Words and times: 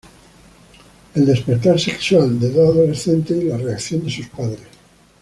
El 1.13 1.27
despertar 1.27 1.79
sexual 1.79 2.39
de 2.39 2.49
dos 2.49 2.71
adolescentes 2.75 3.39
y 3.39 3.45
la 3.45 3.57
reacción 3.57 4.03
de 4.03 4.09
sus 4.09 4.25
padres. 4.29 4.57